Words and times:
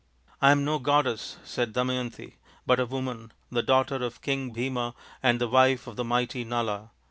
"I 0.41 0.49
am 0.51 0.65
no 0.65 0.79
goddess," 0.79 1.37
said 1.43 1.73
Damayanti," 1.73 2.37
but 2.65 2.79
a 2.79 2.87
woman, 2.87 3.31
the 3.51 3.61
daughter 3.61 3.97
of 3.97 4.23
King 4.23 4.49
Bhima 4.51 4.95
and 5.21 5.39
the 5.39 5.47
wife 5.47 5.85
of 5.85 5.95
the 5.95 6.03
mighty 6.03 6.43
Nala." 6.43 6.89